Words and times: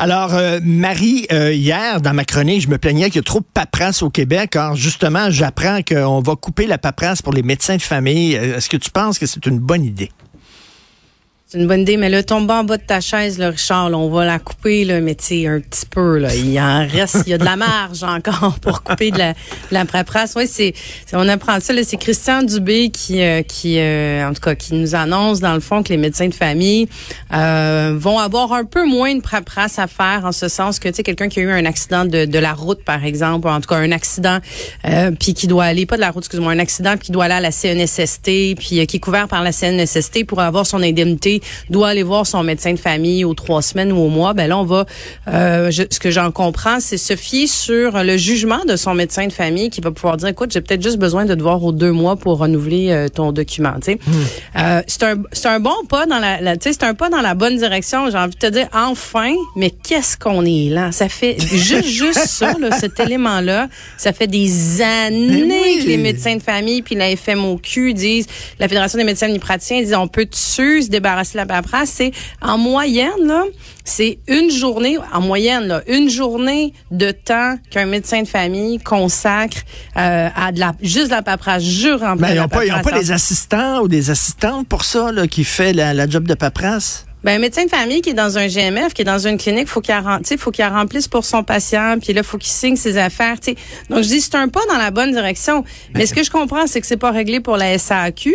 Alors, 0.00 0.32
euh, 0.34 0.60
Marie, 0.62 1.26
euh, 1.32 1.52
hier, 1.52 2.00
dans 2.00 2.14
ma 2.14 2.24
chronique, 2.24 2.62
je 2.62 2.68
me 2.68 2.78
plaignais 2.78 3.06
qu'il 3.06 3.16
y 3.16 3.18
a 3.18 3.22
trop 3.24 3.40
de 3.40 3.46
paperasse 3.52 4.00
au 4.04 4.10
Québec. 4.10 4.50
car 4.52 4.76
justement, 4.76 5.28
j'apprends 5.28 5.80
qu'on 5.82 6.20
va 6.20 6.36
couper 6.36 6.68
la 6.68 6.78
paperasse 6.78 7.20
pour 7.20 7.32
les 7.32 7.42
médecins 7.42 7.76
de 7.76 7.82
famille. 7.82 8.36
Euh, 8.36 8.58
est-ce 8.58 8.68
que 8.68 8.76
tu 8.76 8.92
penses 8.92 9.18
que 9.18 9.26
c'est 9.26 9.44
une 9.46 9.58
bonne 9.58 9.84
idée? 9.84 10.10
C'est 11.50 11.56
une 11.56 11.66
bonne 11.66 11.80
idée, 11.80 11.96
mais 11.96 12.10
là, 12.10 12.22
tombe 12.22 12.50
en 12.50 12.62
bas 12.62 12.76
de 12.76 12.82
ta 12.82 13.00
chaise, 13.00 13.38
là, 13.38 13.48
Richard, 13.48 13.90
on 13.94 14.10
va 14.10 14.26
la 14.26 14.38
couper, 14.38 14.84
là, 14.84 15.00
mais 15.00 15.14
tu 15.14 15.46
un 15.46 15.60
petit 15.60 15.86
peu, 15.86 16.18
là. 16.18 16.34
Il 16.34 16.60
en 16.60 16.86
reste, 16.86 17.22
il 17.24 17.30
y 17.30 17.32
a 17.32 17.38
de 17.38 17.44
la 17.46 17.56
marge 17.56 18.02
encore 18.02 18.58
pour 18.60 18.82
couper 18.82 19.10
de 19.10 19.16
la, 19.16 19.32
de 19.32 19.36
la 19.70 19.86
paperasse. 19.86 20.34
Oui, 20.36 20.46
c'est, 20.46 20.74
on 21.14 21.26
apprend 21.26 21.58
ça. 21.60 21.72
C'est 21.84 21.96
Christian 21.96 22.42
Dubé 22.42 22.90
qui, 22.90 23.22
euh, 23.22 23.40
qui, 23.40 23.78
euh, 23.78 24.28
en 24.28 24.34
tout 24.34 24.42
cas, 24.42 24.56
qui 24.56 24.74
nous 24.74 24.94
annonce, 24.94 25.40
dans 25.40 25.54
le 25.54 25.60
fond, 25.60 25.82
que 25.82 25.88
les 25.88 25.96
médecins 25.96 26.28
de 26.28 26.34
famille, 26.34 26.86
euh, 27.32 27.94
vont 27.96 28.18
avoir 28.18 28.52
un 28.52 28.66
peu 28.66 28.84
moins 28.84 29.14
de 29.14 29.22
paperasse 29.22 29.78
à 29.78 29.86
faire, 29.86 30.26
en 30.26 30.32
ce 30.32 30.48
sens 30.48 30.78
que, 30.78 30.90
tu 30.90 30.96
sais, 30.96 31.02
quelqu'un 31.02 31.30
qui 31.30 31.40
a 31.40 31.44
eu 31.44 31.50
un 31.50 31.64
accident 31.64 32.04
de, 32.04 32.26
de 32.26 32.38
la 32.38 32.52
route, 32.52 32.84
par 32.84 33.06
exemple, 33.06 33.48
en 33.48 33.62
tout 33.62 33.70
cas, 33.70 33.76
un 33.76 33.92
accident, 33.92 34.40
puis 35.18 35.32
qui 35.32 35.46
doit 35.46 35.64
aller, 35.64 35.86
pas 35.86 35.96
de 35.96 36.02
la 36.02 36.10
route, 36.10 36.24
excuse-moi, 36.24 36.52
un 36.52 36.58
accident, 36.58 36.98
puis 36.98 37.06
qui 37.06 37.12
doit 37.12 37.24
aller 37.24 37.36
à 37.36 37.40
la 37.40 37.52
CNSST, 37.52 38.54
puis 38.54 38.86
qui 38.86 38.96
est 38.96 39.00
couvert 39.00 39.28
par 39.28 39.42
la 39.42 39.52
CNSST 39.52 40.26
pour 40.26 40.40
avoir 40.40 40.66
son 40.66 40.82
indemnité 40.82 41.37
doit 41.70 41.88
aller 41.88 42.02
voir 42.02 42.26
son 42.26 42.42
médecin 42.42 42.72
de 42.72 42.78
famille 42.78 43.24
aux 43.24 43.34
trois 43.34 43.62
semaines 43.62 43.92
ou 43.92 43.98
au 43.98 44.08
mois, 44.08 44.34
ben 44.34 44.48
là, 44.48 44.58
on 44.58 44.64
va, 44.64 44.86
euh, 45.28 45.70
ce 45.70 45.98
que 45.98 46.10
j'en 46.10 46.30
comprends, 46.30 46.80
c'est 46.80 46.98
se 46.98 47.16
fier 47.16 47.46
sur 47.46 48.02
le 48.02 48.16
jugement 48.16 48.64
de 48.66 48.76
son 48.76 48.94
médecin 48.94 49.26
de 49.26 49.32
famille 49.32 49.70
qui 49.70 49.80
va 49.80 49.90
pouvoir 49.90 50.16
dire, 50.16 50.28
écoute, 50.28 50.52
j'ai 50.52 50.60
peut-être 50.60 50.82
juste 50.82 50.98
besoin 50.98 51.24
de 51.24 51.34
te 51.34 51.42
voir 51.42 51.62
aux 51.62 51.72
deux 51.72 51.92
mois 51.92 52.16
pour 52.16 52.38
renouveler 52.38 52.90
euh, 52.90 53.08
ton 53.08 53.32
document. 53.32 53.74
Hmm. 53.86 54.12
Euh, 54.56 54.82
c'est 54.86 55.02
un, 55.02 55.16
c'est 55.32 55.48
un 55.48 55.60
bon 55.60 55.74
pas 55.88 56.06
dans 56.06 56.18
la, 56.18 56.40
la 56.40 56.54
c'est 56.60 56.82
un 56.82 56.94
pas 56.94 57.08
dans 57.08 57.20
la 57.20 57.34
bonne 57.34 57.56
direction. 57.56 58.10
J'ai 58.10 58.18
envie 58.18 58.34
de 58.34 58.38
te 58.38 58.46
dire, 58.46 58.68
enfin, 58.74 59.34
mais 59.56 59.70
qu'est-ce 59.70 60.16
qu'on 60.16 60.44
est 60.44 60.68
là 60.70 60.92
Ça 60.92 61.08
fait 61.08 61.36
juste, 61.40 61.86
juste 61.86 62.26
ça, 62.26 62.54
là, 62.58 62.72
cet 62.78 63.00
élément-là, 63.06 63.68
ça 63.96 64.12
fait 64.12 64.26
des 64.26 64.82
années 64.82 65.78
que 65.80 65.86
les 65.86 65.96
médecins 65.96 66.36
de 66.36 66.42
famille 66.42 66.82
puis 66.82 66.94
la 66.94 67.14
FMOQ 67.16 67.94
disent, 67.94 68.26
la 68.58 68.68
Fédération 68.68 68.98
des 68.98 69.04
médecins 69.04 69.28
praticiens 69.38 69.80
disent, 69.80 69.94
on 69.94 70.08
peut 70.08 70.24
dessus 70.24 70.82
se 70.82 70.88
débarrasser 70.88 71.27
la 71.34 71.46
paperasse, 71.46 71.90
c'est 71.90 72.12
en 72.40 72.58
moyenne, 72.58 73.26
là, 73.26 73.44
c'est 73.84 74.18
une 74.28 74.50
journée, 74.50 74.98
en 75.12 75.20
moyenne, 75.20 75.66
là, 75.66 75.82
une 75.86 76.08
journée 76.08 76.72
de 76.90 77.10
temps 77.10 77.56
qu'un 77.70 77.86
médecin 77.86 78.22
de 78.22 78.28
famille 78.28 78.78
consacre 78.78 79.58
euh, 79.96 80.28
à 80.34 80.52
de 80.52 80.60
la, 80.60 80.72
juste 80.82 81.10
la 81.10 81.22
paperasse, 81.22 81.62
jure 81.62 82.02
en 82.02 82.16
Mais 82.16 82.34
ils 82.34 82.40
n'ont 82.40 82.48
pas, 82.48 82.64
pas 82.82 82.98
des 82.98 83.12
assistants 83.12 83.80
ou 83.80 83.88
des 83.88 84.10
assistantes 84.10 84.68
pour 84.68 84.84
ça, 84.84 85.12
là, 85.12 85.26
qui 85.26 85.44
fait 85.44 85.72
la, 85.72 86.08
job 86.08 86.26
de 86.26 86.34
paperasse? 86.34 87.06
Ben, 87.24 87.36
un 87.36 87.38
médecin 87.40 87.64
de 87.64 87.70
famille 87.70 88.00
qui 88.00 88.10
est 88.10 88.14
dans 88.14 88.38
un 88.38 88.46
GMF, 88.46 88.94
qui 88.94 89.02
est 89.02 89.04
dans 89.04 89.26
une 89.26 89.38
clinique, 89.38 89.66
faut 89.66 89.80
qu'il 89.80 89.94
faut 90.38 90.50
qu'il 90.52 90.64
remplisse 90.64 91.08
pour 91.08 91.24
son 91.24 91.42
patient, 91.42 91.96
puis 92.00 92.12
là, 92.12 92.22
faut 92.22 92.38
qu'il 92.38 92.50
signe 92.50 92.76
ses 92.76 92.96
affaires. 92.96 93.36
Donc, 93.90 94.04
je 94.04 94.08
dis, 94.08 94.20
c'est 94.20 94.36
un 94.36 94.48
pas 94.48 94.60
dans 94.70 94.78
la 94.78 94.92
bonne 94.92 95.10
direction. 95.10 95.64
Mais, 95.92 96.00
Mais 96.00 96.06
ce 96.06 96.14
que 96.14 96.22
je 96.22 96.30
comprends, 96.30 96.66
c'est 96.66 96.80
que 96.80 96.86
c'est 96.86 96.96
pas 96.96 97.10
réglé 97.10 97.40
pour 97.40 97.56
la 97.56 97.76
SAQ. 97.76 98.34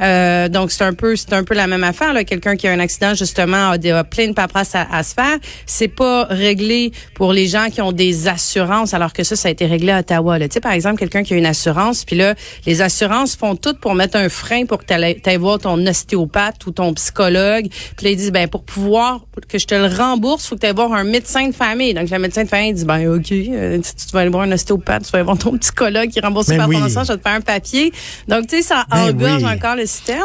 Euh, 0.00 0.48
donc 0.48 0.72
c'est 0.72 0.84
un 0.84 0.92
peu 0.92 1.14
c'est 1.14 1.32
un 1.32 1.44
peu 1.44 1.54
la 1.54 1.66
même 1.66 1.84
affaire 1.84 2.12
là. 2.12 2.24
Quelqu'un 2.24 2.56
qui 2.56 2.66
a 2.66 2.72
un 2.72 2.80
accident 2.80 3.14
justement 3.14 3.70
a, 3.70 3.78
des, 3.78 3.90
a 3.90 4.02
plein 4.02 4.28
de 4.28 4.32
paperasse 4.32 4.74
à, 4.74 5.02
se 5.02 5.14
faire. 5.14 5.38
C'est 5.66 5.88
pas 5.88 6.24
réglé 6.24 6.92
pour 7.14 7.32
les 7.32 7.46
gens 7.46 7.68
qui 7.70 7.80
ont 7.80 7.92
des 7.92 8.26
assurances, 8.28 8.94
alors 8.94 9.12
que 9.12 9.22
ça 9.22 9.36
ça 9.36 9.48
a 9.48 9.50
été 9.50 9.66
réglé 9.66 9.92
à 9.92 10.00
Ottawa. 10.00 10.38
Tu 10.40 10.48
sais 10.50 10.60
par 10.60 10.72
exemple 10.72 10.98
quelqu'un 10.98 11.22
qui 11.22 11.34
a 11.34 11.36
une 11.36 11.46
assurance, 11.46 12.04
puis 12.04 12.16
là 12.16 12.34
les 12.66 12.82
assurances 12.82 13.36
font 13.36 13.54
tout 13.54 13.74
pour 13.74 13.94
mettre 13.94 14.16
un 14.16 14.28
frein 14.28 14.66
pour 14.66 14.78
que 14.78 14.86
tu 14.86 14.94
ailles 14.94 15.36
voir 15.36 15.58
ton 15.58 15.84
ostéopathe 15.86 16.66
ou 16.66 16.72
ton 16.72 16.92
psychologue. 16.94 17.68
Puis 17.96 18.04
là 18.06 18.10
ils 18.10 18.16
disent 18.16 18.32
ben 18.32 18.48
pour 18.48 18.64
pouvoir 18.64 19.20
que 19.48 19.58
je 19.58 19.66
te 19.66 19.74
le 19.74 19.86
rembourse, 19.86 20.46
faut 20.46 20.56
que 20.56 20.60
tu 20.60 20.66
ailles 20.66 20.74
voir 20.74 20.92
un 20.92 21.04
médecin 21.04 21.48
de 21.48 21.54
famille. 21.54 21.94
Donc 21.94 22.10
le 22.10 22.18
médecin 22.18 22.42
de 22.42 22.48
famille 22.48 22.72
dit 22.72 22.84
ben 22.84 23.06
ok, 23.06 23.30
euh, 23.30 23.78
tu, 23.78 24.12
vas 24.12 24.20
aller 24.20 24.30
voir 24.30 24.42
un 24.42 24.52
ostéopathe, 24.52 25.04
tu 25.04 25.12
vas 25.12 25.18
aller 25.18 25.26
voir 25.26 25.38
ton 25.38 25.56
psychologue 25.58 26.08
qui 26.08 26.20
rembourse 26.20 26.48
ben 26.48 26.58
par 26.58 26.68
ton 26.68 26.82
assurance, 26.82 27.06
je 27.06 27.12
vais 27.12 27.18
te 27.18 27.22
faire 27.22 27.36
un 27.36 27.40
papier. 27.40 27.92
Donc 28.26 28.48
tu 28.48 28.56
sais 28.56 28.62
ça 28.62 28.86
ben 28.90 29.10
engorge 29.10 29.44
encore 29.44 29.76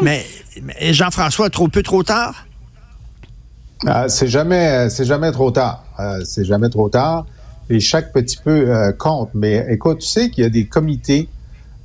mais, 0.02 0.26
Jean-François, 0.94 1.50
trop 1.50 1.68
peu, 1.68 1.84
trop 1.84 2.04
tard? 2.04 2.46
Euh, 3.88 4.06
c'est 4.08 4.28
jamais, 4.28 4.90
c'est 4.90 5.06
jamais 5.06 5.32
trop 5.32 5.52
tard. 5.52 5.84
Euh, 6.00 6.22
c'est 6.26 6.44
jamais 6.44 6.70
trop 6.70 6.90
tard. 6.90 7.26
Et 7.70 7.80
chaque 7.80 8.12
petit 8.12 8.38
peu 8.38 8.70
euh, 8.70 8.92
compte. 8.92 9.30
Mais 9.34 9.66
écoute, 9.70 10.00
tu 10.00 10.08
sais 10.08 10.30
qu'il 10.30 10.44
y 10.44 10.48
a 10.48 10.50
des 10.50 10.66
comités 10.68 11.30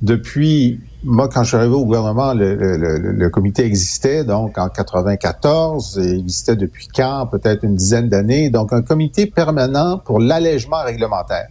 depuis. 0.01 0.79
Moi, 1.03 1.29
quand 1.29 1.43
je 1.43 1.49
suis 1.49 1.57
arrivé 1.57 1.73
au 1.73 1.85
gouvernement, 1.85 2.33
le, 2.33 3.27
comité 3.29 3.63
existait 3.63 4.23
donc 4.23 4.57
en 4.57 4.69
94. 4.69 5.99
il 6.01 6.19
existait 6.19 6.55
depuis 6.55 6.87
quand? 6.87 7.27
Peut-être 7.27 7.63
une 7.63 7.75
dizaine 7.75 8.09
d'années. 8.09 8.49
Donc 8.49 8.73
un 8.73 8.81
comité 8.81 9.27
permanent 9.27 9.99
pour 9.99 10.19
l'allègement 10.19 10.83
réglementaire 10.83 11.47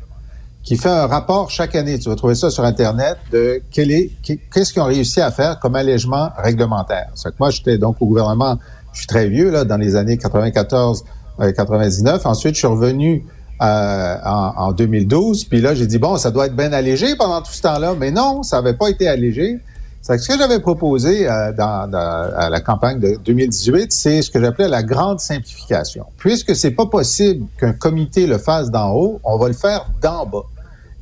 qui 0.65 0.77
fait 0.77 0.89
un 0.89 1.07
rapport 1.07 1.51
chaque 1.51 1.75
année. 1.75 1.99
Tu 1.99 2.09
vas 2.09 2.17
trouver 2.17 2.35
ça 2.35 2.51
sur 2.51 2.65
Internet 2.65 3.19
de 3.31 3.63
quel 3.71 3.93
est, 3.93 4.11
qu'est-ce 4.23 4.73
qu'ils 4.73 4.83
ont 4.83 4.87
réussi 4.87 5.21
à 5.21 5.31
faire 5.31 5.61
comme 5.61 5.77
allègement 5.77 6.31
réglementaire. 6.39 7.11
C'est 7.15 7.31
que 7.31 7.37
moi, 7.39 7.51
j'étais 7.51 7.77
donc 7.77 7.97
au 8.01 8.07
gouvernement, 8.07 8.59
je 8.93 9.01
suis 9.01 9.07
très 9.07 9.29
vieux, 9.29 9.51
là, 9.51 9.65
dans 9.65 9.77
les 9.77 9.95
années 9.95 10.17
94, 10.17 11.05
99. 11.39 12.25
Ensuite, 12.25 12.55
je 12.55 12.61
suis 12.61 12.67
revenu 12.67 13.25
euh, 13.61 14.17
en, 14.25 14.55
en, 14.57 14.73
2012. 14.73 15.45
Puis 15.45 15.61
là, 15.61 15.75
j'ai 15.75 15.87
dit, 15.87 15.99
bon, 15.99 16.17
ça 16.17 16.31
doit 16.31 16.47
être 16.47 16.57
bien 16.57 16.73
allégé 16.73 17.15
pendant 17.17 17.43
tout 17.43 17.53
ce 17.53 17.63
temps-là. 17.63 17.95
Mais 17.99 18.11
non, 18.11 18.43
ça 18.43 18.57
n'avait 18.57 18.77
pas 18.77 18.89
été 18.89 19.07
allégé. 19.07 19.61
C'est 20.01 20.19
ce 20.19 20.29
que 20.29 20.39
j'avais 20.39 20.61
proposé 20.61 21.29
euh, 21.29 21.53
dans, 21.53 21.91
dans, 21.91 22.31
à 22.37 22.51
la 22.51 22.61
campagne 22.61 23.01
de 23.01 23.17
2018, 23.25 23.91
c'est 23.91 24.21
ce 24.21 24.31
que 24.31 24.39
j'appelais 24.39 24.69
la 24.69 24.83
grande 24.83 25.19
simplification. 25.19 26.05
Puisque 26.19 26.55
c'est 26.55 26.73
pas 26.73 26.85
possible 26.87 27.47
qu'un 27.59 27.73
comité 27.73 28.27
le 28.27 28.37
fasse 28.37 28.71
d'en 28.71 28.93
haut, 28.93 29.21
on 29.25 29.39
va 29.39 29.49
le 29.49 29.55
faire 29.55 29.87
d'en 30.03 30.27
bas. 30.27 30.45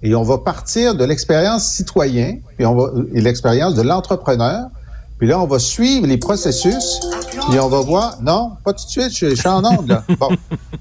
Et 0.02 0.14
on 0.14 0.22
va 0.22 0.38
partir 0.38 0.94
de 0.94 1.04
l'expérience 1.04 1.64
citoyen, 1.64 2.38
puis 2.56 2.66
on 2.66 2.74
va, 2.74 2.90
et 3.14 3.20
l'expérience 3.20 3.74
de 3.74 3.82
l'entrepreneur. 3.82 4.66
Puis 5.18 5.28
là, 5.28 5.38
on 5.38 5.46
va 5.46 5.60
suivre 5.60 6.06
les 6.06 6.16
processus, 6.16 7.00
puis 7.48 7.60
on 7.60 7.68
va 7.68 7.80
voir. 7.80 8.18
Non, 8.20 8.52
pas 8.64 8.72
tout 8.72 8.84
de 8.84 8.91
suite, 8.91 9.16
je, 9.16 9.34
suis 9.34 9.48
en 9.48 9.64
onde, 9.64 9.88
là. 9.88 10.02
Bon. 10.18 10.30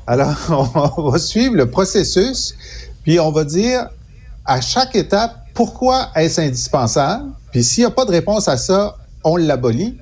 Alors, 0.08 0.36
on 0.98 1.12
va 1.12 1.20
suivre 1.20 1.56
le 1.56 1.70
processus, 1.70 2.56
puis 3.04 3.20
on 3.20 3.32
va 3.32 3.44
dire 3.44 3.88
à 4.46 4.60
chaque 4.60 4.96
étape 4.96 5.36
pourquoi 5.54 6.10
est-ce 6.16 6.42
indispensable? 6.42 7.26
Puis 7.52 7.64
s'il 7.64 7.84
n'y 7.84 7.88
a 7.88 7.92
pas 7.92 8.06
de 8.06 8.12
réponse 8.12 8.48
à 8.48 8.58
ça, 8.58 8.96
on 9.24 9.38
l'abolit. 9.38 9.98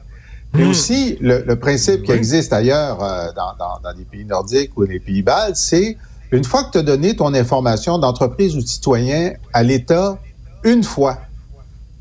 Mais 0.54 0.64
hmm. 0.64 0.70
aussi, 0.70 1.18
le, 1.20 1.56
principe 1.56 2.04
qui 2.04 2.12
existe 2.12 2.54
ailleurs 2.54 3.04
euh, 3.04 3.28
dans, 3.36 3.54
dans, 3.60 3.80
dans 3.84 3.98
les 3.98 4.06
pays 4.06 4.26
nordiques 4.26 4.72
ou 4.78 4.84
les 4.84 5.00
pays 5.00 5.22
baltes, 5.22 5.58
c'est 5.58 5.98
une 6.32 6.44
fois 6.44 6.64
que 6.64 6.72
tu 6.72 6.78
as 6.78 6.84
donné 6.84 7.16
ton 7.16 7.34
information 7.34 7.98
d'entreprise 7.98 8.56
ou 8.56 8.62
de 8.62 8.68
citoyen 8.68 9.34
à 9.54 9.64
l'État 9.64 10.18
une 10.64 10.84
fois, 10.84 11.18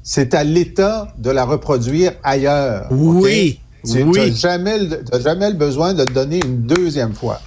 c'est 0.02 0.34
à 0.34 0.44
l'État 0.44 1.08
de 1.18 1.30
la 1.30 1.44
reproduire 1.44 2.12
ailleurs. 2.22 2.86
Oui. 2.90 3.60
Tu 3.84 4.04
n'as 4.04 4.30
jamais, 4.34 4.78
jamais 5.20 5.50
le 5.50 5.56
besoin 5.56 5.94
de 5.94 6.04
te 6.04 6.12
donner 6.12 6.40
une 6.44 6.62
deuxième 6.62 7.14
fois. 7.14 7.40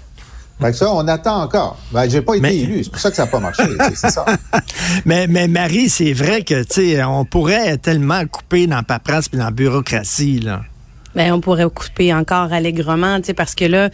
Fait 0.61 0.71
que 0.71 0.77
ça, 0.77 0.93
on 0.93 1.07
attend 1.07 1.41
encore. 1.41 1.77
Ben, 1.91 2.07
j'ai 2.07 2.21
pas 2.21 2.35
été 2.35 2.59
élu, 2.59 2.83
c'est 2.83 2.91
pour 2.91 2.99
ça 2.99 3.09
que 3.09 3.15
ça 3.15 3.25
n'a 3.25 3.31
pas 3.31 3.39
marché. 3.39 3.63
c'est 3.95 4.11
ça. 4.11 4.25
mais, 5.05 5.25
mais 5.27 5.47
Marie, 5.47 5.89
c'est 5.89 6.13
vrai 6.13 6.43
que, 6.43 6.63
tu 6.63 6.93
sais, 6.93 7.03
on 7.03 7.25
pourrait 7.25 7.77
tellement 7.77 8.25
couper 8.27 8.67
dans 8.67 8.77
la 8.77 8.83
paperasse 8.83 9.25
et 9.33 9.37
dans 9.37 9.45
la 9.45 9.51
bureaucratie, 9.51 10.39
là. 10.39 10.61
Ben, 11.15 11.33
on 11.33 11.41
pourrait 11.41 11.69
couper 11.69 12.13
encore 12.13 12.53
allègrement, 12.53 13.19
tu 13.19 13.27
sais, 13.27 13.33
parce 13.33 13.55
que 13.55 13.65
là, 13.65 13.89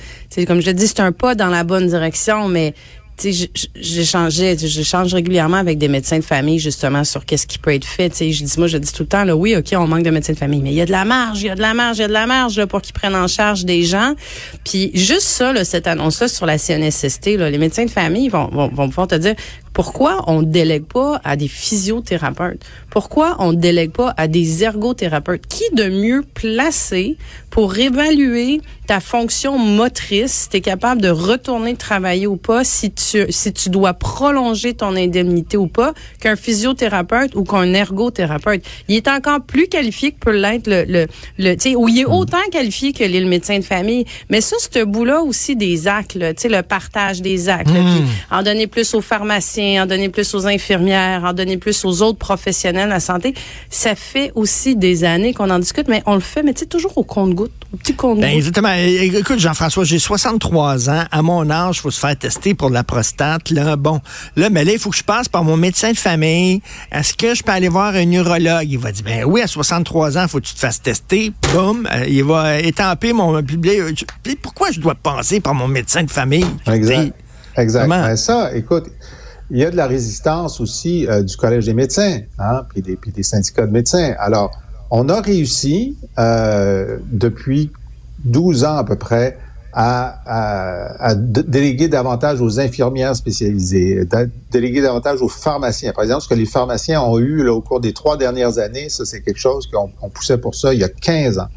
comme 0.48 0.62
je 0.62 0.72
dis, 0.72 0.88
c'est 0.88 1.00
un 1.00 1.12
pas 1.12 1.36
dans 1.36 1.50
la 1.50 1.64
bonne 1.64 1.88
direction, 1.88 2.48
mais 2.48 2.74
tu 3.18 3.32
j'échangeais, 3.76 4.56
j'échange 4.60 5.14
régulièrement 5.14 5.58
avec 5.58 5.80
des 5.80 5.88
médecins 5.88 6.20
de 6.20 6.24
famille 6.24 6.60
justement 6.60 7.04
sur 7.04 7.26
qu'est-ce 7.26 7.48
qui 7.48 7.58
peut 7.58 7.74
être 7.74 7.86
fait. 7.86 8.10
Tu 8.10 8.18
sais, 8.18 8.32
je 8.32 8.44
dis 8.44 8.54
moi, 8.60 8.68
je 8.68 8.78
dis 8.78 8.94
tout 8.94 9.04
le 9.04 9.10
temps 9.10 9.24
là, 9.24 9.36
oui, 9.36 9.56
ok, 9.56 9.74
on 9.74 9.88
manque 9.88 10.04
de 10.04 10.12
médecins 10.12 10.34
de 10.34 10.38
famille, 10.38 10.62
mais 10.62 10.70
il 10.70 10.76
y 10.76 10.82
a 10.82 10.86
de 10.86 10.92
la 10.92 11.04
marge, 11.04 11.42
il 11.42 11.48
y 11.48 11.50
a 11.50 11.56
de 11.56 11.62
la 11.62 11.74
marge, 11.74 11.98
il 11.98 12.02
y 12.02 12.04
a 12.04 12.08
de 12.08 12.14
la 12.14 12.28
marge 12.28 12.58
là, 12.58 12.68
pour 12.68 12.82
qu'ils 12.82 12.94
prennent 12.94 13.16
en 13.16 13.28
charge 13.28 13.66
des 13.66 13.84
gens. 13.84 14.14
Puis 14.64 14.92
juste 14.94 15.22
ça, 15.22 15.52
là, 15.52 15.66
cette 15.66 15.88
annonce-là 15.88 16.28
sur 16.28 16.46
la 16.46 16.60
CNSST, 16.60 17.38
là, 17.38 17.50
les 17.50 17.58
médecins 17.58 17.86
de 17.86 17.90
famille 17.90 18.30
vont, 18.30 18.50
vont, 18.50 18.88
vont 18.88 19.08
te 19.08 19.16
dire 19.16 19.34
Pourquoi 19.78 20.24
on 20.26 20.42
ne 20.42 20.48
délègue 20.48 20.86
pas 20.86 21.22
à 21.24 21.36
des 21.36 21.48
physiothérapeutes? 21.48 22.66
Pourquoi 22.90 23.36
on 23.38 23.52
ne 23.52 23.58
délègue 23.58 23.92
pas 23.92 24.12
à 24.18 24.28
des 24.28 24.64
ergothérapeutes? 24.64 25.46
Qui 25.46 25.66
de 25.76 25.88
mieux 25.88 26.24
placé 26.34 27.16
pour 27.52 27.78
évaluer 27.78 28.62
ta 28.88 29.00
fonction 29.00 29.60
motrice, 29.60 30.32
si 30.32 30.50
tu 30.50 30.58
es 30.58 30.62
capable 30.62 31.02
de 31.02 31.10
retourner 31.10 31.76
travailler 31.76 32.26
ou 32.26 32.38
pas, 32.38 32.64
si 32.64 32.92
tu, 32.92 33.26
si 33.30 33.54
tu 33.54 33.70
dois 33.70 33.94
prolonger 33.94 34.74
ton 34.74 34.96
indemnité 34.96 35.58
ou 35.58 35.68
pas, 35.68 35.94
qu'un 36.22 36.36
physiothérapeute 36.38 37.36
ou 37.36 37.44
qu'un 37.44 37.74
ergothérapeute? 37.74 38.64
Il 38.88 38.96
est 38.96 39.08
encore 39.08 39.42
plus 39.42 39.68
qualifié 39.68 40.12
que 40.12 40.18
peut 40.18 40.36
l'être 40.36 40.68
le, 40.68 40.86
le, 40.86 41.06
le 41.38 41.54
tu 41.56 41.72
sais, 41.72 41.76
ou 41.76 41.88
il 41.88 42.00
est 42.00 42.06
autant 42.06 42.38
qualifié 42.52 42.94
que 42.94 43.04
l'est 43.04 43.20
le 43.20 43.28
médecin 43.28 43.60
de 43.60 43.64
famille. 43.64 44.06
Mais 44.30 44.42
ça, 44.42 44.56
c'est 44.60 44.78
un 44.78 44.86
bout-là 44.86 45.22
aussi 45.22 45.56
des 45.56 45.88
actes, 45.88 46.18
tu 46.18 46.26
sais, 46.38 46.50
le 46.50 46.64
partage 46.64 47.22
des 47.22 47.50
actes, 47.50 47.70
puis 47.70 48.04
en 48.32 48.42
donner 48.42 48.66
plus 48.66 48.96
aux 48.96 49.02
pharmaciens, 49.02 49.67
en 49.80 49.86
donner 49.86 50.10
plus 50.10 50.34
aux 50.34 50.48
infirmières, 50.48 51.24
en 51.24 51.34
donner 51.34 51.58
plus 51.58 51.86
aux 51.86 52.02
autres 52.02 52.18
professionnels 52.18 52.86
de 52.86 52.94
la 52.94 53.00
santé. 53.00 53.34
Ça 53.70 53.96
fait 53.96 54.32
aussi 54.36 54.76
des 54.76 55.04
années 55.04 55.34
qu'on 55.34 55.50
en 55.50 55.60
discute, 55.60 55.88
mais 55.88 56.02
on 56.06 56.16
le 56.16 56.22
fait, 56.22 56.44
mais 56.44 56.54
tu 56.54 56.62
sais, 56.62 56.66
toujours 56.66 56.98
au 56.98 57.04
compte-goutte, 57.04 57.52
au 57.74 57.78
petit 57.78 57.96
compte-goutte. 57.96 58.22
Ben, 58.22 58.36
exactement. 58.36 58.72
Écoute, 58.72 59.40
Jean-François, 59.40 59.84
j'ai 59.84 60.00
63 60.00 60.90
ans. 60.90 61.04
À 61.12 61.22
mon 61.22 61.50
âge, 61.50 61.78
il 61.78 61.82
faut 61.82 61.92
se 61.92 62.00
faire 62.00 62.18
tester 62.18 62.54
pour 62.54 62.70
la 62.70 62.84
prostate. 62.84 63.50
Là, 63.50 63.76
bon, 63.76 64.00
là, 64.36 64.50
mais 64.50 64.64
là, 64.64 64.74
il 64.74 64.80
faut 64.80 64.90
que 64.90 64.98
je 64.98 65.04
passe 65.04 65.28
par 65.28 65.44
mon 65.44 65.58
médecin 65.58 65.92
de 65.92 65.98
famille. 65.98 66.62
Est-ce 66.92 67.14
que 67.14 67.36
je 67.36 67.44
peux 67.44 67.52
aller 67.52 67.70
voir 67.70 67.94
un 67.96 68.12
urologue? 68.12 68.70
Il 68.70 68.80
va 68.80 68.92
dire, 68.92 69.04
ben 69.04 69.24
oui, 69.26 69.42
à 69.42 69.48
63 69.48 70.18
ans, 70.18 70.24
il 70.24 70.30
faut 70.30 70.40
que 70.40 70.46
tu 70.46 70.54
te 70.54 70.60
fasses 70.60 70.82
tester. 70.82 71.32
Boum, 71.54 71.88
euh, 71.92 72.06
il 72.08 72.24
va 72.24 72.60
étamper 72.60 73.14
mon... 73.14 73.42
Pourquoi 74.42 74.72
je 74.72 74.80
dois 74.80 74.96
passer 74.96 75.40
par 75.40 75.54
mon 75.54 75.68
médecin 75.68 76.04
de 76.04 76.12
famille? 76.12 76.46
Exact. 76.68 77.14
Exact. 77.58 77.88
Ben, 77.88 78.16
ça, 78.16 78.56
écoute, 78.56 78.86
il 79.50 79.58
y 79.58 79.66
a 79.66 79.72
de 79.72 79.76
la 79.76 79.88
résistance 79.88 80.60
aussi 80.60 81.08
euh, 81.08 81.24
du 81.24 81.36
Collège 81.38 81.66
des 81.66 81.74
médecins, 81.74 82.20
hein, 82.38 82.66
puis 82.70 82.82
des, 82.82 83.24
syndicats 83.24 83.66
de 83.66 83.72
médecins. 83.72 84.14
Alors, 84.20 84.52
on 84.92 85.10
a 85.10 85.22
réussi 85.22 85.98
euh, 86.18 86.98
depuis 87.12 87.72
12 88.26 88.66
ans 88.66 88.78
à 88.78 88.84
peu 88.84 88.96
près 88.96 89.38
à, 89.80 91.14
déléguer 91.16 91.88
davantage 91.88 92.42
aux 92.42 92.60
infirmières 92.60 93.16
spécialisées, 93.16 94.08
déléguer 94.52 94.82
davantage 94.82 95.22
aux 95.22 95.28
pharmaciens. 95.28 95.94
Par 95.94 96.04
exemple, 96.04 96.24
ce 96.24 96.28
que 96.28 96.34
les 96.34 96.48
pharmaciens 96.48 97.02
ont 97.02 97.20
eu 97.20 97.44
là, 97.44 97.54
au 97.54 97.62
cours 97.62 97.80
des 97.80 97.94
trois 97.94 98.18
dernières 98.18 98.58
années, 98.58 98.90
ça 98.90 99.06
c'est 99.06 99.22
quelque 99.22 99.40
chose 99.40 99.70
qu'on 99.72 100.10
poussait 100.10 100.40
pour 100.40 100.56
ça 100.56 100.74
il 100.74 100.80
y 100.80 100.84
a 100.84 100.90
15 100.90 101.38
ans. 101.38 101.50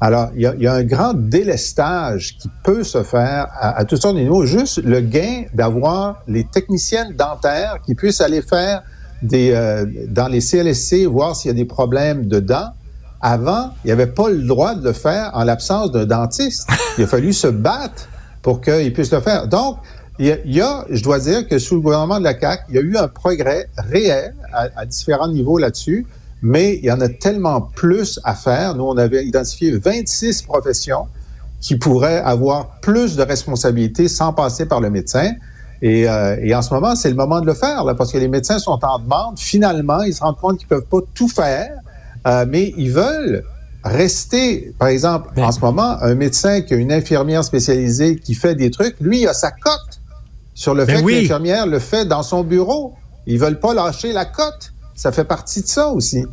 Alors, 0.00 0.28
il 0.34 0.42
y, 0.42 0.66
a, 0.66 0.74
un 0.74 0.84
grand 0.84 1.14
délestage 1.14 2.36
qui 2.38 2.50
peut 2.64 2.84
se 2.84 3.02
faire 3.02 3.46
à, 3.58 3.78
à 3.78 3.84
toutes 3.86 4.02
sortes 4.02 4.16
de 4.16 4.20
niveaux. 4.20 4.44
Juste 4.44 4.82
le 4.84 5.00
gain 5.00 5.44
d'avoir 5.54 6.22
les 6.28 6.44
techniciennes 6.44 7.14
dentaires 7.16 7.78
qui 7.84 7.94
puissent 7.94 8.20
aller 8.20 8.42
faire 8.42 8.82
des, 9.22 9.52
euh, 9.52 9.86
dans 10.08 10.28
les 10.28 10.40
CLSC, 10.40 11.06
voir 11.06 11.34
s'il 11.34 11.50
y 11.50 11.54
a 11.54 11.56
des 11.56 11.64
problèmes 11.64 12.28
de 12.28 12.40
dents. 12.40 12.70
Avant, 13.22 13.70
il 13.82 13.86
n'y 13.88 13.92
avait 13.92 14.06
pas 14.06 14.28
le 14.28 14.42
droit 14.42 14.74
de 14.74 14.84
le 14.84 14.92
faire 14.92 15.30
en 15.32 15.44
l'absence 15.44 15.90
d'un 15.92 16.04
dentiste. 16.04 16.68
Il 16.98 17.04
a 17.04 17.06
fallu 17.06 17.32
se 17.32 17.46
battre 17.46 18.08
pour 18.42 18.60
qu'ils 18.60 18.92
puissent 18.92 19.12
le 19.12 19.20
faire. 19.20 19.48
Donc, 19.48 19.78
il 20.18 20.38
y, 20.44 20.60
a, 20.60 20.84
je 20.90 21.02
dois 21.02 21.18
dire 21.18 21.46
que 21.46 21.58
sous 21.58 21.74
le 21.74 21.80
gouvernement 21.80 22.18
de 22.18 22.24
la 22.24 22.38
CAQ, 22.38 22.64
il 22.68 22.74
y 22.74 22.78
a 22.78 22.82
eu 22.82 22.96
un 22.96 23.08
progrès 23.08 23.68
réel 23.76 24.34
à, 24.52 24.68
à 24.76 24.86
différents 24.86 25.28
niveaux 25.28 25.58
là-dessus 25.58 26.06
mais 26.42 26.76
il 26.76 26.84
y 26.84 26.92
en 26.92 27.00
a 27.00 27.08
tellement 27.08 27.60
plus 27.60 28.20
à 28.24 28.34
faire. 28.34 28.74
Nous, 28.74 28.84
on 28.84 28.96
avait 28.96 29.24
identifié 29.24 29.76
26 29.76 30.42
professions 30.42 31.06
qui 31.60 31.76
pourraient 31.76 32.20
avoir 32.20 32.80
plus 32.80 33.16
de 33.16 33.22
responsabilités 33.22 34.08
sans 34.08 34.32
passer 34.32 34.66
par 34.66 34.80
le 34.80 34.90
médecin. 34.90 35.32
Et, 35.82 36.08
euh, 36.08 36.36
et 36.42 36.54
en 36.54 36.62
ce 36.62 36.72
moment, 36.72 36.94
c'est 36.94 37.08
le 37.08 37.16
moment 37.16 37.40
de 37.40 37.46
le 37.46 37.54
faire, 37.54 37.84
là, 37.84 37.94
parce 37.94 38.12
que 38.12 38.18
les 38.18 38.28
médecins 38.28 38.58
sont 38.58 38.78
en 38.82 38.98
demande. 38.98 39.38
Finalement, 39.38 40.02
ils 40.02 40.14
se 40.14 40.20
rendent 40.20 40.38
compte 40.38 40.58
qu'ils 40.58 40.68
peuvent 40.68 40.86
pas 40.86 41.00
tout 41.14 41.28
faire, 41.28 41.70
euh, 42.26 42.44
mais 42.48 42.72
ils 42.76 42.90
veulent 42.90 43.44
rester. 43.84 44.74
Par 44.78 44.88
exemple, 44.88 45.28
en 45.40 45.52
ce 45.52 45.60
moment, 45.60 45.96
un 46.02 46.14
médecin 46.14 46.60
qui 46.60 46.74
a 46.74 46.76
une 46.76 46.92
infirmière 46.92 47.44
spécialisée 47.44 48.16
qui 48.16 48.34
fait 48.34 48.54
des 48.54 48.70
trucs, 48.70 48.96
lui, 49.00 49.22
il 49.22 49.28
a 49.28 49.34
sa 49.34 49.50
cote 49.50 50.00
sur 50.54 50.74
le 50.74 50.86
fait 50.86 51.02
que 51.02 51.08
l'infirmière 51.08 51.66
le 51.66 51.78
fait 51.78 52.06
dans 52.06 52.22
son 52.22 52.42
bureau. 52.42 52.94
Ils 53.26 53.38
veulent 53.38 53.60
pas 53.60 53.74
lâcher 53.74 54.12
la 54.12 54.24
cote 54.24 54.72
ça 54.96 55.12
fait 55.12 55.24
partie 55.24 55.62
de 55.62 55.68
ça 55.68 55.88
aussi. 55.88 56.24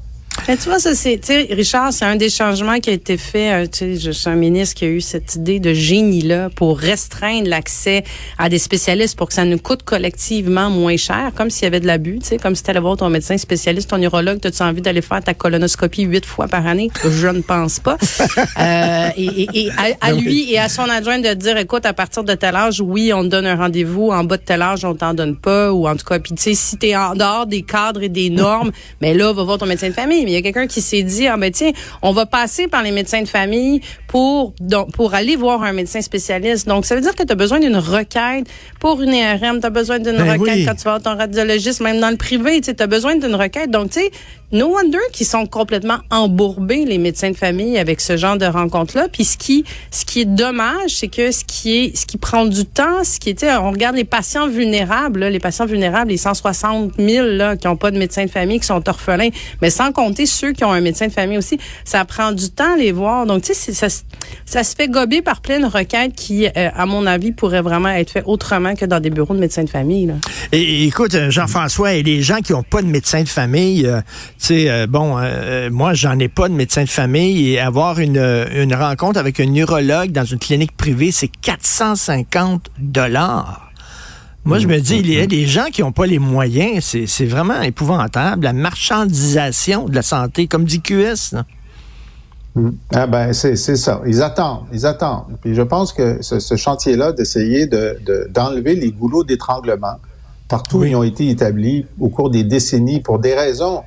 Mais 0.48 0.58
tu 0.58 0.64
vois, 0.68 0.80
ça, 0.80 0.94
c'est, 0.94 1.20
tu 1.20 1.54
Richard, 1.54 1.94
c'est 1.94 2.04
un 2.04 2.18
des 2.18 2.30
changements 2.30 2.80
qui 2.80 2.90
a 2.90 2.94
été 2.94 3.18
fait. 3.18 3.54
Euh, 3.54 3.66
tu 3.66 3.78
sais, 3.78 3.96
je 3.96 4.12
suis 4.12 4.30
un 4.30 4.36
ministre 4.36 4.76
qui 4.76 4.86
a 4.86 4.90
eu 4.90 5.00
cette 5.00 5.36
idée 5.36 5.60
de 5.60 5.74
génie-là 5.74 6.50
pour 6.50 6.78
restreindre 6.78 7.48
l'accès 7.48 8.04
à 8.38 8.50
des 8.50 8.60
spécialistes 8.60 9.18
pour 9.18 9.30
que 9.30 9.34
ça 9.34 9.46
nous 9.46 9.58
coûte 9.58 9.84
collectivement 9.84 10.70
moins 10.70 10.98
cher, 10.98 11.32
comme 11.36 11.50
s'il 11.50 11.64
y 11.64 11.68
avait 11.68 11.80
de 11.80 11.88
l'abus, 11.88 12.20
tu 12.20 12.28
sais, 12.28 12.38
comme 12.38 12.56
si 12.56 12.64
tu 12.64 12.70
allais 12.70 12.82
voir 12.82 12.98
ton 12.98 13.10
médecin 13.10 13.38
spécialiste, 13.38 13.90
ton 13.90 14.02
urologue, 14.02 14.46
as-tu 14.46 14.64
envie 14.64 14.82
d'aller 14.82 15.02
faire 15.02 15.24
ta 15.24 15.34
colonoscopie 15.34 16.04
huit 16.04 16.26
fois 16.26 16.48
par 16.48 16.68
année? 16.68 16.90
Je 17.04 17.28
ne 17.28 17.42
pense 17.42 17.80
pas. 17.80 17.98
euh, 18.60 19.10
et, 19.16 19.48
et, 19.54 19.72
à, 20.02 20.12
lui 20.12 20.52
et 20.52 20.60
à 20.60 20.68
son 20.68 20.84
adjoint 20.84 21.20
de 21.20 21.34
dire, 21.36 21.56
écoute, 21.58 21.86
à 21.86 21.94
partir 21.94 22.24
de 22.24 22.34
tel 22.34 22.56
âge, 22.56 22.82
oui, 22.82 23.14
on 23.14 23.24
te 23.24 23.28
donne 23.28 23.46
un 23.46 23.56
rendez-vous, 23.56 24.10
en 24.10 24.26
bas 24.26 24.38
de 24.38 24.44
tel 24.44 24.62
âge, 24.62 24.84
on 24.84 24.94
t'en 24.94 25.14
donne 25.14 25.38
pas, 25.38 25.72
ou 25.72 25.88
en 25.88 25.96
tout 25.96 26.06
cas, 26.06 26.20
puis 26.20 26.34
tu 26.34 26.42
sais, 26.42 26.54
si 26.54 26.78
t'es 26.78 26.98
en 26.98 27.16
dehors 27.16 27.46
des 27.46 27.62
cadres 27.62 28.04
et 28.04 28.10
des 28.10 28.30
normes, 28.44 28.72
mais 29.00 29.14
là, 29.14 29.32
va 29.32 29.44
voir 29.44 29.58
ton 29.58 29.68
médecin 29.68 29.88
de 29.88 29.94
famille 29.94 30.23
il 30.32 30.34
y 30.34 30.38
a 30.38 30.42
quelqu'un 30.42 30.68
qui 30.68 30.82
s'est 30.82 31.04
dit, 31.04 31.28
ah 31.28 31.38
ben 31.38 31.52
tiens, 31.52 31.72
on 32.02 32.12
va 32.12 32.26
passer 32.26 32.68
par 32.68 32.84
les 32.84 32.92
médecins 32.92 33.22
de 33.22 33.28
famille 33.28 33.82
pour 34.08 34.54
donc, 34.60 34.92
pour 34.92 35.14
aller 35.14 35.36
voir 35.36 35.64
un 35.64 35.74
médecin 35.74 36.02
spécialiste. 36.02 36.68
Donc, 36.68 36.86
ça 36.86 36.96
veut 36.96 37.02
dire 37.02 37.16
que 37.16 37.24
tu 37.24 37.32
as 37.32 37.36
besoin 37.36 37.60
d'une 37.60 37.78
requête 37.78 38.48
pour 38.80 39.02
une 39.02 39.14
IRM, 39.14 39.60
tu 39.60 39.66
as 39.66 39.70
besoin 39.70 40.00
d'une 40.00 40.18
ben 40.18 40.40
requête 40.40 40.66
quand 40.66 40.76
tu 40.76 40.84
vas 40.84 41.00
voir 41.00 41.02
ton 41.02 41.18
radiologiste, 41.18 41.82
même 41.82 42.00
dans 42.00 42.10
le 42.10 42.18
privé, 42.18 42.62
tu 42.62 42.72
as 42.78 42.88
besoin 42.88 43.16
d'une 43.16 43.36
requête. 43.36 43.72
Donc, 43.72 43.92
tu 43.92 44.02
sais, 44.02 44.12
no 44.54 44.68
wonder 44.68 45.00
qu'ils 45.12 45.26
sont 45.26 45.46
complètement 45.48 45.98
embourbés, 46.12 46.86
les 46.86 47.00
médecins 47.00 47.32
de 47.32 47.36
famille, 47.36 47.78
avec 47.78 48.00
ce 48.00 48.18
genre 48.18 48.38
de 48.38 48.46
rencontres-là. 48.46 49.08
Puis 49.12 49.26
ce 49.26 49.38
qui, 49.38 49.66
ce 49.92 50.06
qui 50.06 50.22
est 50.22 50.26
dommage, 50.26 50.92
c'est 50.92 51.08
que 51.08 51.32
ce 51.32 51.44
qui 51.44 51.78
est, 51.78 51.98
ce 51.98 52.06
qui 52.06 52.18
prend 52.18 52.46
du 52.46 52.66
temps, 52.66 53.04
ce 53.04 53.20
qui 53.20 53.30
était, 53.30 53.52
on 53.54 53.72
regarde 53.72 53.96
les 53.96 54.04
patients 54.04 54.48
vulnérables, 54.48 55.26
les 55.26 55.40
patients 55.40 55.66
vulnérables, 55.66 56.12
les 56.12 56.18
160 56.18 56.94
000 57.00 57.28
là, 57.28 57.58
qui 57.58 57.68
n'ont 57.68 57.76
pas 57.76 57.92
de 57.92 57.98
médecin 57.98 58.26
de 58.26 58.30
famille, 58.30 58.60
qui 58.60 58.68
sont 58.68 58.88
orphelins, 58.88 59.30
mais 59.62 59.72
sans 59.72 59.92
ceux 60.26 60.54
qui 60.54 60.64
ont 60.64 60.72
un 60.72 60.82
médecin 60.82 61.08
de 61.08 61.12
famille 61.12 61.38
aussi, 61.38 61.58
ça 61.86 62.06
prend 62.06 62.32
du 62.32 62.50
temps 62.50 62.74
à 62.74 62.78
les 62.78 62.92
voir. 62.92 63.26
Donc, 63.26 63.44
tu 63.44 63.54
sais, 63.54 63.74
ça, 63.74 63.88
ça 64.46 64.64
se 64.64 64.76
fait 64.76 64.88
gober 64.88 65.22
par 65.22 65.42
plein 65.42 65.60
de 65.60 65.66
requêtes 65.66 66.14
qui, 66.16 66.48
euh, 66.48 66.70
à 66.76 66.86
mon 66.86 67.06
avis, 67.06 67.32
pourraient 67.32 67.62
vraiment 67.62 67.90
être 67.90 68.12
faites 68.12 68.24
autrement 68.26 68.76
que 68.76 68.86
dans 68.86 69.00
des 69.00 69.10
bureaux 69.10 69.34
de 69.34 69.40
médecins 69.40 69.64
de 69.64 69.70
famille. 69.70 70.08
Là. 70.08 70.16
Écoute, 70.52 71.16
Jean-François, 71.30 71.94
et 71.94 72.04
les 72.04 72.22
gens 72.22 72.40
qui 72.42 72.54
n'ont 72.54 72.64
pas 72.64 72.82
de 72.82 72.88
médecin 72.88 73.24
de 73.24 73.30
famille, 73.30 73.86
euh, 73.86 74.02
sais, 74.38 74.70
euh, 74.70 74.88
bon, 74.88 75.18
euh, 75.18 75.70
moi, 75.72 75.94
j'en 75.94 76.18
ai 76.20 76.28
pas 76.28 76.50
de 76.50 76.54
médecin 76.54 76.84
de 76.84 76.90
famille 76.90 77.52
et 77.52 77.60
avoir 77.60 78.00
une, 78.00 78.18
une 78.18 78.74
rencontre 78.76 79.20
avec 79.20 79.40
un 79.40 79.46
neurologue 79.46 80.12
dans 80.12 80.26
une 80.26 80.40
clinique 80.40 80.76
privée, 80.78 81.12
c'est 81.12 81.30
450 81.42 82.70
dollars. 82.80 83.73
Moi, 84.46 84.60
je 84.60 84.68
me 84.68 84.80
dis, 84.80 84.98
il 84.98 85.10
y 85.10 85.20
a 85.20 85.28
des 85.28 85.46
gens 85.46 85.68
qui 85.72 85.82
n'ont 85.82 85.92
pas 85.92 86.06
les 86.06 86.20
moyens. 86.20 86.96
C'est 87.06 87.26
vraiment 87.26 87.62
épouvantable. 87.62 88.44
La 88.44 88.54
marchandisation 88.54 89.86
de 89.88 89.96
la 89.96 90.02
santé, 90.02 90.48
comme 90.48 90.66
dit 90.66 90.82
QS. 90.82 91.36
Mm. 92.56 92.70
Ah 92.94 93.08
ben, 93.08 93.34
c'est 93.34 93.56
ça. 93.56 94.02
Ils 94.06 94.22
attendent. 94.22 94.66
Ils 94.74 94.86
attendent. 94.86 95.38
Puis 95.42 95.56
je 95.56 95.62
pense 95.62 95.94
que 95.94 96.22
ce, 96.22 96.56
chantier-là, 96.56 97.14
d'essayer 97.14 97.68
d'enlever 97.68 98.76
les 98.76 98.92
goulots 98.92 99.24
d'étranglement 99.24 99.98
partout 100.50 100.80
où 100.80 100.84
ils 100.84 100.96
ont 100.96 101.04
été 101.04 101.30
établis 101.30 101.86
au 102.00 102.10
cours 102.10 102.30
des 102.30 102.44
décennies 102.44 103.00
pour 103.00 103.18
des 103.18 103.34
raisons 103.34 103.82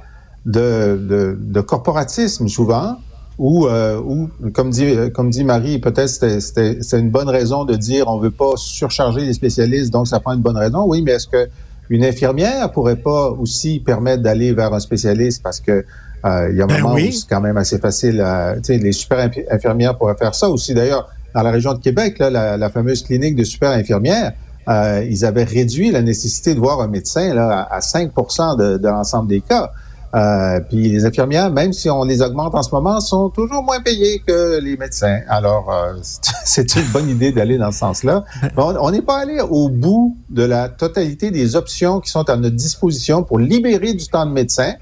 de, 0.46 0.98
de, 1.00 1.38
de 1.38 1.60
corporatisme 1.60 2.48
souvent, 2.48 2.96
ou, 3.38 3.66
euh, 3.66 4.00
ou 4.00 4.30
comme 4.52 4.70
dit 4.70 4.94
comme 5.14 5.30
dit 5.30 5.44
Marie, 5.44 5.78
peut-être 5.78 6.08
c'était 6.08 6.78
c'est 6.80 6.98
une 6.98 7.10
bonne 7.10 7.28
raison 7.28 7.64
de 7.64 7.74
dire 7.76 8.08
on 8.08 8.18
veut 8.18 8.30
pas 8.30 8.52
surcharger 8.56 9.22
les 9.22 9.34
spécialistes, 9.34 9.92
donc 9.92 10.08
ça 10.08 10.20
prend 10.20 10.32
une 10.32 10.40
bonne 10.40 10.56
raison. 10.56 10.84
Oui, 10.86 11.02
mais 11.02 11.12
est-ce 11.12 11.28
que 11.28 11.48
une 11.88 12.04
infirmière 12.04 12.72
pourrait 12.72 12.96
pas 12.96 13.30
aussi 13.30 13.80
permettre 13.80 14.22
d'aller 14.22 14.52
vers 14.52 14.72
un 14.72 14.80
spécialiste 14.80 15.42
parce 15.42 15.60
que 15.60 15.84
euh, 16.24 16.48
il 16.50 16.56
y 16.56 16.60
a 16.60 16.64
un 16.64 16.66
ben 16.66 16.80
moment 16.80 16.94
où 16.94 17.12
c'est 17.12 17.28
quand 17.28 17.40
même 17.40 17.56
assez 17.56 17.78
facile. 17.78 18.24
tu 18.56 18.64
sais, 18.64 18.78
les 18.78 18.92
super 18.92 19.30
infirmières 19.50 19.96
pourraient 19.96 20.16
faire 20.16 20.34
ça 20.34 20.48
aussi. 20.48 20.74
D'ailleurs, 20.74 21.08
dans 21.34 21.42
la 21.42 21.50
région 21.50 21.74
de 21.74 21.78
Québec, 21.78 22.18
là, 22.18 22.30
la, 22.30 22.56
la 22.56 22.70
fameuse 22.70 23.02
clinique 23.02 23.36
de 23.36 23.44
super 23.44 23.70
infirmières, 23.70 24.32
euh, 24.68 25.06
ils 25.08 25.24
avaient 25.24 25.44
réduit 25.44 25.90
la 25.90 26.02
nécessité 26.02 26.54
de 26.54 26.58
voir 26.58 26.80
un 26.80 26.88
médecin 26.88 27.34
là, 27.34 27.68
à, 27.70 27.80
5 27.80 28.10
de, 28.58 28.78
de 28.78 28.88
l'ensemble 28.88 29.28
des 29.28 29.40
cas. 29.40 29.70
Euh, 30.16 30.60
puis 30.60 30.88
les 30.88 31.04
infirmières, 31.04 31.50
même 31.50 31.72
si 31.72 31.90
on 31.90 32.04
les 32.04 32.22
augmente 32.22 32.54
en 32.54 32.62
ce 32.62 32.74
moment, 32.74 33.00
sont 33.00 33.28
toujours 33.28 33.62
moins 33.62 33.80
payées 33.80 34.22
que 34.26 34.58
les 34.60 34.76
médecins. 34.76 35.20
Alors, 35.28 35.70
euh, 35.70 35.94
c'est 36.44 36.74
une 36.76 36.86
bonne 36.92 37.08
idée 37.10 37.32
d'aller 37.32 37.58
dans 37.58 37.70
ce 37.70 37.78
sens-là. 37.78 38.24
On 38.56 38.90
n'est 38.90 39.02
pas 39.02 39.18
allé 39.18 39.40
au 39.40 39.68
bout 39.68 40.16
de 40.30 40.42
la 40.42 40.68
totalité 40.68 41.30
des 41.30 41.54
options 41.54 42.00
qui 42.00 42.10
sont 42.10 42.28
à 42.30 42.36
notre 42.36 42.56
disposition 42.56 43.24
pour 43.24 43.38
libérer 43.38 43.92
du 43.92 44.06
temps 44.06 44.24
de 44.24 44.32
médecin, 44.32 44.74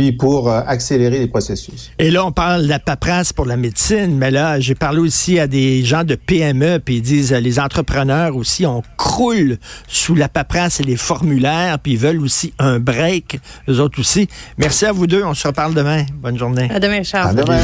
puis 0.00 0.12
pour 0.12 0.50
euh, 0.50 0.62
accélérer 0.66 1.18
les 1.18 1.26
processus. 1.26 1.90
Et 1.98 2.10
là, 2.10 2.24
on 2.24 2.32
parle 2.32 2.62
de 2.62 2.68
la 2.68 2.78
paperasse 2.78 3.34
pour 3.34 3.44
la 3.44 3.58
médecine, 3.58 4.16
mais 4.16 4.30
là, 4.30 4.58
j'ai 4.58 4.74
parlé 4.74 4.98
aussi 4.98 5.38
à 5.38 5.46
des 5.46 5.84
gens 5.84 6.04
de 6.04 6.14
PME, 6.14 6.78
puis 6.78 6.96
ils 6.96 7.02
disent, 7.02 7.32
les 7.32 7.60
entrepreneurs 7.60 8.34
aussi, 8.34 8.64
on 8.64 8.82
croule 8.96 9.58
sous 9.88 10.14
la 10.14 10.30
paperasse 10.30 10.80
et 10.80 10.84
les 10.84 10.96
formulaires, 10.96 11.78
puis 11.80 11.92
ils 11.92 11.98
veulent 11.98 12.22
aussi 12.22 12.54
un 12.58 12.78
break, 12.78 13.40
eux 13.68 13.78
autres 13.78 14.00
aussi. 14.00 14.26
Merci 14.56 14.86
à 14.86 14.92
vous 14.92 15.06
deux, 15.06 15.22
on 15.22 15.34
se 15.34 15.46
reparle 15.46 15.74
demain. 15.74 16.06
Bonne 16.14 16.38
journée. 16.38 16.70
À 16.74 16.80
demain, 16.80 17.02
Charles. 17.02 17.38
À 17.38 17.42
demain. 17.42 17.58